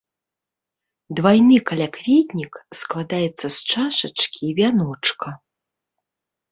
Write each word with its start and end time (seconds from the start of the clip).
Двайны 1.19 1.57
калякветнік 1.71 2.53
складаецца 2.81 3.47
з 3.59 3.71
чашачкі 3.75 4.39
і 4.51 4.55
вяночка. 4.63 5.27